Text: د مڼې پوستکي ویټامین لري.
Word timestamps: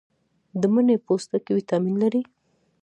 د 0.59 0.61
مڼې 0.73 0.95
پوستکي 1.05 1.51
ویټامین 1.55 1.95
لري. 2.03 2.21